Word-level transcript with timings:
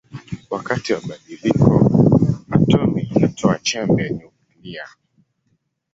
Wakati 0.49 0.93
wa 0.93 1.01
badiliko 1.01 1.89
atomi 2.49 3.01
inatoa 3.01 3.59
chembe 3.59 4.09
nyuklia. 4.09 4.87